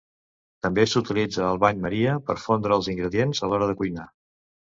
[0.65, 4.09] També s'utilitza el bany maria per fondre els ingredients a l'hora de cuinar.